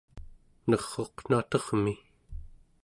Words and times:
ner'uq 0.69 1.15
natermi 1.29 1.95